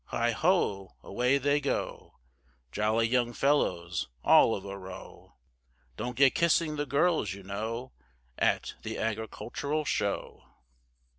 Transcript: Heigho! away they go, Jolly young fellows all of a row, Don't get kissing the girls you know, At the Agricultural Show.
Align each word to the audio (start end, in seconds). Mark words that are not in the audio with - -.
Heigho! 0.11 0.95
away 1.03 1.37
they 1.37 1.61
go, 1.61 2.15
Jolly 2.71 3.07
young 3.07 3.33
fellows 3.33 4.07
all 4.23 4.55
of 4.55 4.65
a 4.65 4.75
row, 4.75 5.35
Don't 5.95 6.15
get 6.17 6.33
kissing 6.33 6.75
the 6.75 6.87
girls 6.87 7.33
you 7.33 7.43
know, 7.43 7.91
At 8.35 8.73
the 8.81 8.97
Agricultural 8.97 9.85
Show. 9.85 10.41